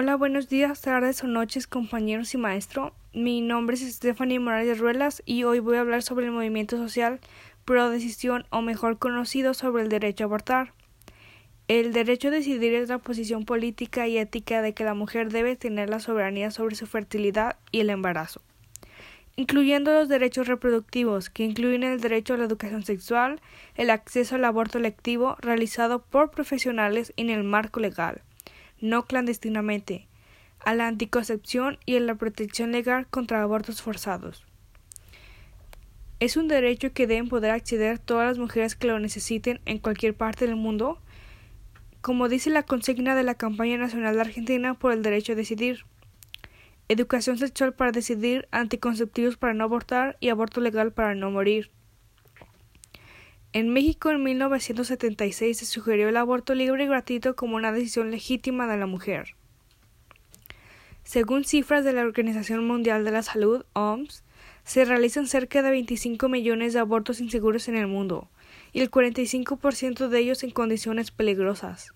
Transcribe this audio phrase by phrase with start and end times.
[0.00, 2.94] Hola, buenos días, tardes o noches, compañeros y maestro.
[3.12, 7.18] Mi nombre es Stephanie Morales Ruelas y hoy voy a hablar sobre el movimiento social
[7.64, 10.72] pro decisión o mejor conocido sobre el derecho a abortar.
[11.66, 15.56] El derecho a decidir es la posición política y ética de que la mujer debe
[15.56, 18.40] tener la soberanía sobre su fertilidad y el embarazo,
[19.34, 23.40] incluyendo los derechos reproductivos, que incluyen el derecho a la educación sexual,
[23.74, 28.22] el acceso al aborto electivo realizado por profesionales en el marco legal
[28.80, 30.08] no clandestinamente,
[30.64, 34.44] a la anticoncepción y a la protección legal contra abortos forzados.
[36.20, 40.14] Es un derecho que deben poder acceder todas las mujeres que lo necesiten en cualquier
[40.14, 41.00] parte del mundo,
[42.00, 45.84] como dice la consigna de la campaña nacional de Argentina por el derecho a decidir.
[46.88, 51.70] Educación sexual para decidir, anticonceptivos para no abortar y aborto legal para no morir.
[53.58, 58.68] En México en 1976 se sugirió el aborto libre y gratuito como una decisión legítima
[58.68, 59.34] de la mujer.
[61.02, 64.22] Según cifras de la Organización Mundial de la Salud, OMS,
[64.62, 68.30] se realizan cerca de 25 millones de abortos inseguros en el mundo,
[68.72, 71.92] y el 45% de ellos en condiciones peligrosas.